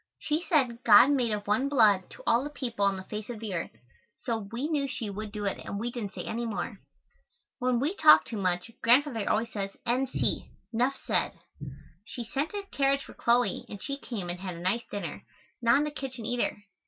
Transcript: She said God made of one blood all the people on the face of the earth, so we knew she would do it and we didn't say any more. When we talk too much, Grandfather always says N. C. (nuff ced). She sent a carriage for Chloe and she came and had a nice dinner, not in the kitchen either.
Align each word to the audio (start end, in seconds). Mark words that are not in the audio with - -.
She 0.17 0.41
said 0.41 0.83
God 0.83 1.11
made 1.11 1.31
of 1.31 1.45
one 1.45 1.69
blood 1.69 2.05
all 2.25 2.43
the 2.43 2.49
people 2.49 2.83
on 2.85 2.97
the 2.97 3.03
face 3.03 3.29
of 3.29 3.39
the 3.39 3.53
earth, 3.53 3.69
so 4.17 4.47
we 4.51 4.67
knew 4.67 4.87
she 4.87 5.11
would 5.11 5.31
do 5.31 5.45
it 5.45 5.59
and 5.63 5.79
we 5.79 5.91
didn't 5.91 6.13
say 6.15 6.23
any 6.23 6.43
more. 6.47 6.79
When 7.59 7.79
we 7.79 7.93
talk 7.93 8.25
too 8.25 8.37
much, 8.37 8.71
Grandfather 8.81 9.29
always 9.29 9.53
says 9.53 9.77
N. 9.85 10.07
C. 10.07 10.49
(nuff 10.73 10.99
ced). 11.05 11.35
She 12.03 12.23
sent 12.23 12.51
a 12.55 12.63
carriage 12.71 13.03
for 13.05 13.13
Chloe 13.13 13.63
and 13.69 13.79
she 13.79 13.95
came 13.95 14.31
and 14.31 14.39
had 14.39 14.55
a 14.55 14.59
nice 14.59 14.81
dinner, 14.89 15.23
not 15.61 15.77
in 15.77 15.83
the 15.83 15.91
kitchen 15.91 16.25
either. 16.25 16.63